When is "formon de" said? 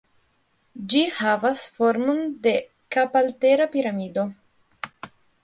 1.75-2.55